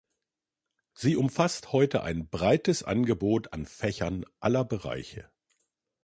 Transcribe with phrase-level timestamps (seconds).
[0.95, 5.29] Sie umfasst heute ein breites Angebot an Fächern aller Bereiche.